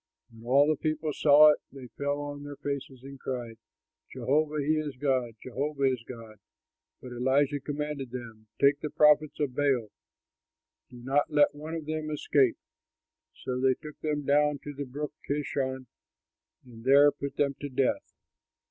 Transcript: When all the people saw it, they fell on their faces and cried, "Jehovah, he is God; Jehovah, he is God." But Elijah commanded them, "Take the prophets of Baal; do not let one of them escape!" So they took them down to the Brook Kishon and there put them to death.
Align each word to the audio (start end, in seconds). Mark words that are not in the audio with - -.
When 0.31 0.43
all 0.47 0.67
the 0.67 0.77
people 0.81 1.13
saw 1.13 1.51
it, 1.51 1.59
they 1.71 1.85
fell 1.89 2.19
on 2.21 2.41
their 2.41 2.55
faces 2.55 3.03
and 3.03 3.19
cried, 3.19 3.59
"Jehovah, 4.11 4.57
he 4.59 4.79
is 4.79 4.95
God; 4.97 5.35
Jehovah, 5.43 5.85
he 5.85 5.91
is 5.91 6.03
God." 6.07 6.39
But 7.03 7.11
Elijah 7.11 7.59
commanded 7.59 8.09
them, 8.09 8.47
"Take 8.59 8.79
the 8.79 8.89
prophets 8.89 9.39
of 9.39 9.55
Baal; 9.55 9.91
do 10.89 10.97
not 11.03 11.29
let 11.29 11.53
one 11.53 11.75
of 11.75 11.85
them 11.85 12.09
escape!" 12.09 12.57
So 13.43 13.59
they 13.61 13.75
took 13.75 13.99
them 13.99 14.25
down 14.25 14.57
to 14.63 14.73
the 14.73 14.85
Brook 14.87 15.13
Kishon 15.29 15.85
and 16.65 16.83
there 16.83 17.11
put 17.11 17.35
them 17.37 17.53
to 17.59 17.69
death. 17.69 18.15